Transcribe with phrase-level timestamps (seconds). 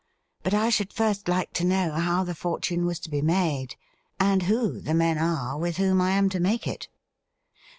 [0.41, 3.75] But I should first like to know how the fortune was to be made,
[4.19, 6.87] and who the men are with whom I am to make it.'